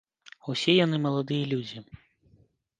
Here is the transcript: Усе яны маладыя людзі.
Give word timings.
Усе 0.53 0.75
яны 0.85 0.97
маладыя 1.05 1.45
людзі. 1.53 1.77